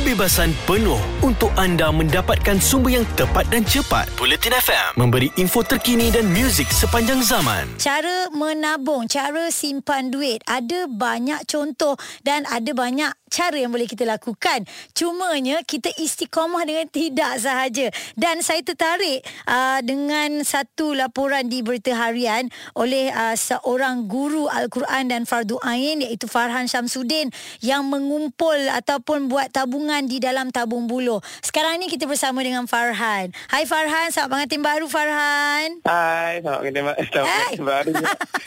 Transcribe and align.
Kebebasan 0.00 0.56
penuh 0.64 0.96
untuk 1.20 1.52
anda 1.60 1.92
mendapatkan 1.92 2.56
sumber 2.56 2.96
yang 2.96 3.04
tepat 3.20 3.44
dan 3.52 3.60
cepat. 3.68 4.08
Bulletin 4.16 4.56
FM 4.56 4.96
memberi 4.96 5.28
info 5.36 5.60
terkini 5.60 6.08
dan 6.08 6.24
muzik 6.32 6.72
sepanjang 6.72 7.20
zaman. 7.20 7.68
Cara 7.76 8.32
menabung, 8.32 9.04
cara 9.04 9.52
simpan 9.52 10.08
duit. 10.08 10.40
Ada 10.48 10.88
banyak 10.88 11.44
contoh 11.44 12.00
dan 12.24 12.48
ada 12.48 12.72
banyak 12.72 13.12
cara 13.30 13.56
yang 13.56 13.70
boleh 13.70 13.86
kita 13.86 14.02
lakukan. 14.02 14.66
Cumanya 14.92 15.62
kita 15.62 15.88
istiqamah 15.94 16.66
dengan 16.66 16.90
tidak 16.90 17.38
sahaja. 17.38 17.86
Dan 18.18 18.42
saya 18.42 18.60
tertarik 18.66 19.22
uh, 19.46 19.78
dengan 19.86 20.42
satu 20.42 20.92
laporan 20.92 21.46
di 21.46 21.62
Berita 21.62 21.94
Harian 21.94 22.50
oleh 22.74 23.14
uh, 23.14 23.38
seorang 23.38 24.10
guru 24.10 24.50
Al-Quran 24.50 25.08
dan 25.08 25.22
Fardu 25.24 25.62
Ain 25.62 26.02
iaitu 26.02 26.26
Farhan 26.26 26.66
Syamsuddin 26.66 27.30
yang 27.62 27.86
mengumpul 27.86 28.58
ataupun 28.74 29.30
buat 29.30 29.54
tabungan 29.54 30.04
di 30.10 30.18
dalam 30.18 30.50
tabung 30.50 30.90
buluh. 30.90 31.22
Sekarang 31.40 31.78
ni 31.78 31.86
kita 31.86 32.10
bersama 32.10 32.42
dengan 32.42 32.66
Farhan. 32.66 33.30
Hai 33.46 33.62
Farhan, 33.64 34.10
selamat 34.10 34.28
pengantin 34.34 34.62
baru 34.66 34.86
Farhan. 34.90 35.68
Hai, 35.86 36.42
selamat 36.42 36.58
pengantin 36.66 36.84
baru. 36.84 36.98
Selamat 37.06 37.30
pengantin 37.30 37.62
baru. 37.62 37.92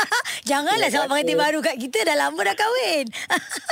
Janganlah 0.50 0.88
selamat 0.90 1.08
pengantin 1.14 1.38
baru 1.38 1.58
kat 1.62 1.76
kita 1.78 1.98
dah 2.02 2.16
lama 2.18 2.40
dah 2.42 2.56
kahwin. 2.58 3.06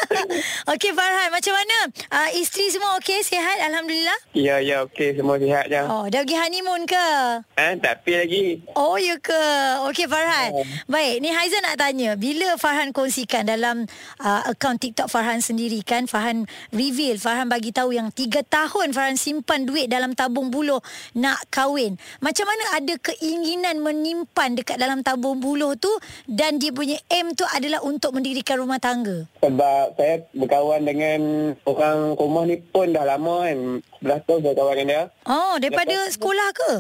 Okey 0.73 0.92
Farhan, 1.00 1.32
macam 1.32 1.56
mana? 1.56 1.78
Uh, 2.12 2.28
isteri 2.36 2.68
semua 2.68 3.00
okey, 3.00 3.24
sihat 3.24 3.56
alhamdulillah. 3.72 4.18
ya, 4.36 4.60
ya, 4.60 4.84
okey. 4.84 5.16
Semua 5.16 5.40
sihat 5.40 5.73
je. 5.73 5.80
Oh, 5.88 6.04
dah 6.12 6.20
pergi 6.20 6.36
honeymoon 6.36 6.84
ke? 6.84 7.09
Eh, 7.56 7.73
tapi 7.80 8.20
lagi. 8.20 8.45
Oh 8.76 9.00
ya 9.00 9.16
ke? 9.16 9.45
Okey 9.88 10.04
Farhan. 10.04 10.52
Oh. 10.52 10.64
Baik, 10.92 11.24
ni 11.24 11.32
Haizan 11.32 11.64
nak 11.64 11.80
tanya, 11.80 12.20
bila 12.20 12.60
Farhan 12.60 12.92
kongsikan 12.92 13.48
dalam 13.48 13.88
uh, 14.20 14.42
akaun 14.45 14.76
TikTok 14.76 15.09
Farhan 15.09 15.40
sendiri 15.40 15.80
kan, 15.80 16.04
Farhan 16.04 16.45
reveal, 16.68 17.16
Farhan 17.16 17.48
bagi 17.48 17.73
tahu 17.73 17.96
yang 17.96 18.12
3 18.12 18.45
tahun 18.45 18.92
Farhan 18.92 19.16
simpan 19.16 19.64
duit 19.64 19.88
dalam 19.88 20.12
tabung 20.12 20.52
buluh 20.52 20.85
nak 21.16 21.40
kahwin. 21.48 21.96
Macam 22.20 22.45
mana 22.45 22.76
ada 22.76 22.92
keinginan 23.01 23.80
menyimpan 23.80 24.52
dekat 24.52 24.76
dalam 24.76 25.01
tabung 25.01 25.40
buluh 25.40 25.80
tu 25.80 25.88
dan 26.29 26.60
dia 26.60 26.76
punya 26.76 27.01
aim 27.09 27.32
tu 27.32 27.48
adalah 27.57 27.80
untuk 27.80 28.12
mendirikan 28.12 28.60
rumah 28.60 28.76
tangga? 28.76 29.24
Sebab 29.40 29.96
saya 29.96 30.29
berkawan 30.37 30.90
dengan 30.91 31.21
orang 31.63 32.19
rumah 32.19 32.45
ni 32.45 32.59
pun 32.60 32.91
dah 32.91 33.07
lama 33.07 33.46
kan. 33.46 33.59
11 34.02 34.27
tahun 34.27 34.38
saya 34.43 34.55
kawan 34.55 34.74
dengan 34.74 34.88
dia. 34.88 35.02
Oh, 35.24 35.55
daripada 35.57 35.95
Lepas- 35.95 36.13
sekolah 36.19 36.49
ke? 36.51 36.73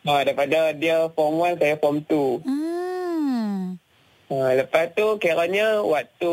Ha, 0.00 0.12
daripada 0.22 0.58
dia 0.72 0.96
form 1.10 1.34
1, 1.36 1.58
saya 1.58 1.74
form 1.76 1.96
2. 2.06 2.46
Hmm. 2.46 3.74
Ha, 4.30 4.54
lepas 4.54 4.94
tu 4.94 5.18
kiranya 5.18 5.82
waktu 5.82 6.32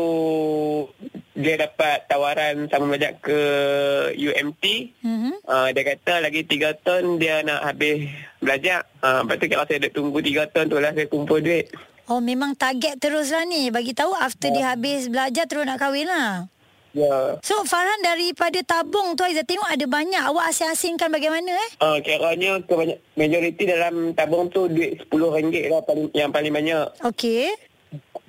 dia 1.34 1.54
dapat 1.54 2.06
tawaran 2.06 2.70
sama 2.70 2.94
belajar 2.94 3.18
ke 3.18 3.40
UMT. 4.14 4.94
Mhm. 5.02 5.42
Uh, 5.42 5.68
dia 5.70 5.82
kata 5.82 6.22
lagi 6.22 6.42
3 6.42 6.78
tahun 6.78 7.18
dia 7.18 7.42
nak 7.42 7.62
habis 7.62 8.06
belajar. 8.38 8.86
Uh, 9.02 9.26
lepas 9.26 9.36
tu 9.38 9.46
kira 9.46 9.66
saya 9.66 9.90
tunggu 9.90 10.18
3 10.18 10.46
tahun 10.46 10.66
tu 10.66 10.78
lah 10.78 10.94
saya 10.94 11.06
kumpul 11.10 11.42
duit. 11.42 11.70
Oh 12.08 12.24
memang 12.24 12.56
target 12.56 12.96
terus 12.96 13.28
lah 13.28 13.44
ni 13.44 13.68
Bagi 13.68 13.92
tahu 13.92 14.16
after 14.16 14.48
dia 14.48 14.72
habis 14.72 15.12
belajar 15.12 15.44
Terus 15.44 15.68
nak 15.68 15.76
kahwin 15.76 16.08
lah 16.08 16.48
Ya. 16.98 17.38
So 17.46 17.62
Farhan 17.62 18.02
daripada 18.02 18.58
tabung 18.66 19.14
tu 19.14 19.22
Aizah 19.22 19.46
tengok 19.46 19.70
ada 19.70 19.86
banyak 19.86 20.18
Awak 20.18 20.50
asing-asingkan 20.50 21.14
bagaimana 21.14 21.54
eh 21.54 21.70
Uh, 21.78 22.02
kiranya 22.02 22.58
kebanyak, 22.66 22.98
majoriti 23.14 23.62
dalam 23.70 24.10
tabung 24.18 24.50
tu 24.50 24.66
duit 24.66 24.98
RM10 25.14 25.70
lah 25.70 25.80
paling, 25.86 26.10
yang 26.10 26.34
paling 26.34 26.50
banyak. 26.50 26.90
Okey 27.06 27.54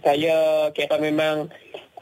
Saya 0.06 0.70
kira 0.78 1.02
memang 1.02 1.50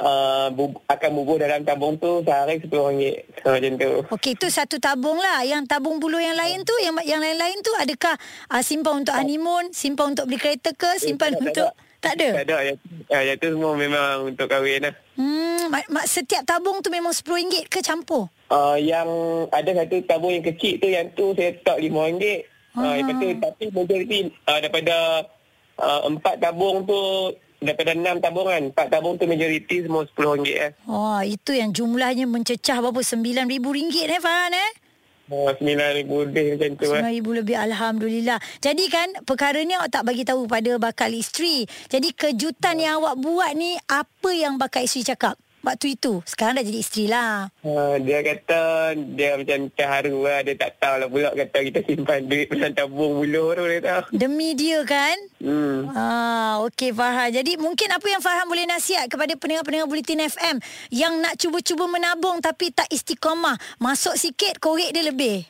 uh, 0.04 0.52
bu, 0.52 0.76
akan 0.92 1.10
bubuh 1.16 1.40
dalam 1.40 1.64
tabung 1.64 1.96
tu 1.96 2.20
sehari 2.28 2.60
RM10. 2.60 3.48
Uh, 3.48 3.52
macam 3.56 3.74
tu. 3.80 3.92
Okey 4.12 4.36
itu 4.36 4.48
satu 4.52 4.76
tabung 4.76 5.24
lah 5.24 5.48
Yang 5.48 5.72
tabung 5.72 6.04
bulu 6.04 6.20
yang 6.20 6.36
lain 6.36 6.68
tu 6.68 6.76
Yang 6.84 7.08
yang 7.08 7.24
lain-lain 7.24 7.64
tu 7.64 7.72
Adakah 7.80 8.20
uh, 8.52 8.60
simpan 8.60 9.08
untuk 9.08 9.16
honeymoon 9.16 9.72
Simpan 9.72 10.18
untuk 10.18 10.28
beli 10.28 10.36
kereta 10.42 10.76
ke 10.76 11.00
Simpan 11.00 11.32
tak, 11.32 11.40
tak 11.40 11.48
untuk 11.48 11.70
Tak 11.72 11.87
ada 12.14 12.30
Tak 12.34 12.46
ada. 12.46 12.58
Yang, 12.64 12.78
uh, 13.08 13.24
yang 13.24 13.38
tu 13.38 13.48
semua 13.52 13.72
memang 13.74 14.08
untuk 14.24 14.48
kahwin 14.48 14.80
lah. 14.84 14.94
Hmm, 15.14 15.68
mak, 15.68 15.86
mak, 15.90 16.06
setiap 16.06 16.44
tabung 16.44 16.80
tu 16.80 16.88
memang 16.88 17.12
RM10 17.12 17.68
ke 17.68 17.80
campur? 17.82 18.32
Uh, 18.48 18.78
yang 18.78 19.08
ada 19.50 19.72
satu 19.76 20.00
tabung 20.06 20.32
yang 20.32 20.46
kecil 20.46 20.78
tu 20.78 20.88
yang 20.88 21.12
tu 21.12 21.34
saya 21.34 21.52
letak 21.52 21.78
RM5. 21.80 22.24
Uh, 22.24 22.40
Ah. 22.78 22.94
lepas 22.94 23.16
tu 23.18 23.28
tapi 23.42 23.64
majoriti 23.74 24.20
uh, 24.46 24.60
daripada 24.62 25.26
uh, 25.78 26.02
empat 26.06 26.38
tabung 26.38 26.86
tu 26.86 27.02
daripada 27.58 27.90
enam 27.90 28.22
tabung 28.22 28.46
kan 28.46 28.70
empat 28.70 28.86
tabung 28.88 29.18
tu 29.18 29.26
majoriti 29.26 29.82
semua 29.82 30.06
RM10 30.06 30.46
eh. 30.54 30.72
Oh, 30.86 31.18
itu 31.20 31.58
yang 31.58 31.74
jumlahnya 31.74 32.30
mencecah 32.30 32.78
berapa? 32.78 33.02
RM9,000 33.02 33.58
eh 34.08 34.22
Farhan 34.22 34.54
eh? 34.54 34.70
Uh, 35.28 35.52
RM9,000 35.60 36.08
lebih 36.08 36.46
macam 36.56 36.72
tu 36.80 36.88
eh. 36.88 37.02
RM9,000 37.04 37.28
lebih 37.44 37.56
Alhamdulillah. 37.60 38.40
Jadi 38.64 38.86
kan 38.88 39.08
Perkara 39.28 39.60
ni 39.60 39.76
awak 39.76 39.92
tak 39.92 40.08
bagi 40.08 40.24
tahu 40.24 40.48
Pada 40.48 40.80
bakal 40.80 41.12
isteri. 41.12 41.68
Jadi 41.92 42.16
kejutan 42.16 42.80
yang 42.80 43.04
awak 43.04 43.20
buat 43.20 43.52
ni 43.60 43.76
Apa 43.92 44.32
yang 44.32 44.56
bakal 44.56 44.88
isteri 44.88 45.04
cakap 45.04 45.36
Waktu 45.68 46.00
itu 46.00 46.24
Sekarang 46.24 46.56
dah 46.56 46.64
jadi 46.64 46.80
isteri 46.80 47.06
lah 47.12 47.52
Uh, 47.68 48.00
dia 48.00 48.24
kata 48.24 48.96
dia 49.20 49.36
macam 49.36 49.68
terharu 49.76 50.24
lah. 50.24 50.40
Dia 50.40 50.56
tak 50.56 50.80
tahu 50.80 50.96
lah 51.04 51.08
pula 51.12 51.30
kata 51.36 51.58
kita 51.68 51.80
simpan 51.84 52.24
duit 52.24 52.48
dalam 52.48 52.72
tabung 52.72 53.20
buluh 53.20 53.52
tu 53.60 53.64
dia 53.68 53.80
tahu. 53.84 54.04
Demi 54.16 54.56
dia 54.56 54.88
kan 54.88 55.18
Hmm. 55.38 55.86
Ah, 55.94 56.66
okey 56.66 56.98
Farhan. 56.98 57.30
Jadi 57.30 57.62
mungkin 57.62 57.94
apa 57.94 58.08
yang 58.10 58.22
Farhan 58.26 58.50
boleh 58.50 58.66
nasihat 58.66 59.06
kepada 59.06 59.38
pendengar-pendengar 59.38 59.86
Bulletin 59.86 60.26
FM 60.26 60.58
yang 60.90 61.14
nak 61.22 61.38
cuba-cuba 61.38 61.86
menabung 61.86 62.42
tapi 62.42 62.74
tak 62.74 62.90
istiqamah. 62.90 63.54
Masuk 63.78 64.18
sikit 64.18 64.58
korek 64.58 64.90
dia 64.98 65.06
lebih. 65.06 65.46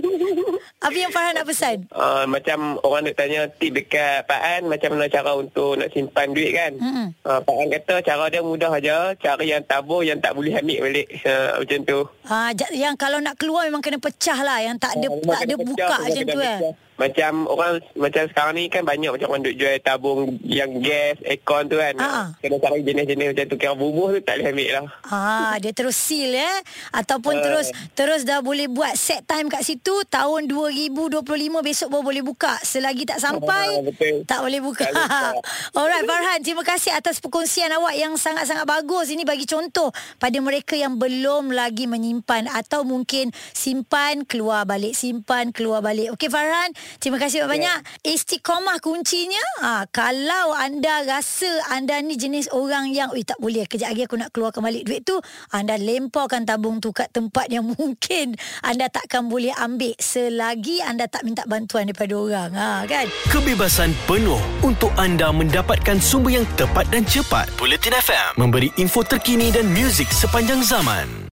apa 0.86 0.94
yang 0.94 1.10
Farhan 1.10 1.34
nak 1.34 1.46
pesan? 1.50 1.90
Uh, 1.90 2.30
macam 2.30 2.78
orang 2.86 3.10
nak 3.10 3.18
tanya 3.18 3.50
tip 3.50 3.74
dekat 3.74 4.22
Pak 4.30 4.38
An 4.38 4.62
macam 4.70 4.94
mana 4.94 5.10
cara 5.10 5.34
untuk 5.34 5.74
nak 5.74 5.90
simpan 5.90 6.30
duit 6.30 6.54
kan. 6.54 6.72
Mm-mm. 6.78 7.08
Uh, 7.26 7.40
Pak 7.42 7.56
An 7.58 7.68
kata 7.74 7.94
cara 8.06 8.24
dia 8.30 8.42
mudah 8.46 8.70
aja, 8.70 8.89
cara 9.16 9.42
yang 9.42 9.62
tabur 9.62 10.00
yang 10.00 10.18
tak 10.18 10.32
boleh 10.32 10.54
ambil 10.54 10.78
balik 10.82 11.06
uh, 11.22 11.58
macam 11.58 11.78
tu. 11.82 12.00
Ah, 12.24 12.50
ja- 12.52 12.72
yang 12.72 12.94
kalau 12.94 13.18
nak 13.18 13.34
keluar 13.34 13.64
memang 13.64 13.80
kena 13.80 13.98
pecah 13.98 14.38
lah. 14.38 14.58
Yang 14.58 14.76
tak 14.78 14.92
ada 14.94 15.06
Ah, 15.06 15.12
memang 15.12 15.26
tak 15.28 15.40
ada 15.40 15.54
pecah, 15.54 15.66
buka 15.66 15.84
memang 15.86 16.00
macam 16.02 16.24
tu 16.26 16.40
eh. 16.40 16.58
pecah. 16.58 16.74
Macam 17.00 17.48
orang 17.48 17.72
macam 17.96 18.22
sekarang 18.28 18.54
ni 18.54 18.68
kan 18.68 18.84
banyak 18.84 19.08
macam 19.08 19.26
orang 19.26 19.40
duk 19.42 19.56
jual 19.56 19.72
tabung 19.80 20.20
yang 20.42 20.68
gas, 20.78 21.16
aircon 21.22 21.64
tu 21.64 21.74
kan. 21.74 21.96
Ah. 21.96 22.28
Kena 22.36 22.60
cari 22.60 22.80
jenis-jenis 22.82 23.26
macam 23.30 23.44
tu. 23.46 23.56
Kira 23.56 23.72
bubuh 23.72 24.08
tu 24.10 24.20
tak 24.20 24.36
boleh 24.36 24.52
ambil 24.52 24.70
lah. 24.70 24.84
Ah, 25.06 25.54
dia 25.56 25.72
terus 25.72 25.96
seal 25.96 26.28
eh 26.30 26.58
ataupun 26.92 27.34
Ah. 27.34 27.42
terus 27.42 27.66
terus 27.94 28.20
dah 28.22 28.40
boleh 28.40 28.68
buat 28.68 28.92
set 28.94 29.24
time 29.24 29.48
kat 29.48 29.64
situ 29.64 29.96
tahun 30.06 30.44
2025 30.44 31.24
besok 31.62 31.88
baru 31.88 32.04
boleh 32.04 32.20
buka. 32.22 32.52
Selagi 32.60 33.04
tak 33.06 33.16
sampai 33.18 33.80
betul. 33.82 34.20
tak 34.24 34.40
boleh 34.40 34.60
buka. 34.60 34.84
Tak 34.84 34.92
buka. 34.92 35.24
Alright 35.80 36.04
Farhan, 36.04 36.38
terima 36.40 36.62
kasih 36.62 36.92
atas 36.92 37.16
perkongsian 37.18 37.72
awak 37.72 37.96
yang 37.96 38.12
sangat-sangat 38.14 38.68
bagus. 38.70 39.10
Ini 39.10 39.26
bagi 39.26 39.50
contoh 39.50 39.90
pada 40.22 40.38
mereka 40.38 40.78
yang 40.78 40.94
belum 40.94 41.50
lagi 41.50 41.90
menyimpan 41.90 42.46
atau 42.46 42.86
mungkin 42.86 43.34
simpan 43.50 44.22
keluar 44.22 44.62
balik, 44.62 44.94
simpan 44.94 45.50
keluar 45.50 45.82
balik. 45.82 46.14
Okey 46.14 46.30
Farhan, 46.30 46.70
terima 47.02 47.18
kasih 47.18 47.40
banyak-banyak. 47.40 47.80
Istiqamah 48.04 48.78
kuncinya. 48.84 49.40
Ah, 49.64 49.82
kalau 49.88 50.52
anda 50.52 51.08
rasa 51.08 51.48
anda 51.72 51.96
ni 52.04 52.20
jenis 52.20 52.52
orang 52.52 52.92
yang, 52.92 53.08
"Ui 53.16 53.24
tak 53.24 53.40
boleh, 53.40 53.64
kejap 53.64 53.96
lagi 53.96 54.04
aku 54.04 54.20
nak 54.20 54.30
keluarkan 54.36 54.60
balik 54.60 54.84
duit 54.84 55.02
tu." 55.08 55.16
Anda 55.56 55.80
lemparkan 55.80 56.44
tabung 56.44 56.84
tu 56.84 56.92
kat 56.92 57.08
tempat 57.16 57.48
yang 57.48 57.64
mungkin 57.76 58.36
anda 58.60 58.92
takkan 58.92 59.32
boleh 59.32 59.56
ambil 59.56 59.96
selagi 59.96 60.84
anda 60.84 61.08
tak 61.08 61.24
minta 61.24 61.48
bantuan 61.48 61.88
daripada 61.88 62.12
orang. 62.12 62.50
Ha 62.52 62.84
kan? 62.84 63.08
Kebebasan 63.32 63.96
penuh 64.04 64.40
untuk 64.60 64.92
anda 65.00 65.32
mendapatkan 65.32 65.96
sumber 65.96 66.36
yang 66.36 66.46
tepat 66.60 66.84
dan 66.92 67.08
cepat. 67.08 67.48
Bulletin 67.56 67.96
FM 67.96 68.36
memberi 68.36 68.59
info 68.76 69.00
terkini 69.00 69.48
dan 69.48 69.72
muzik 69.72 70.12
sepanjang 70.12 70.60
zaman. 70.60 71.19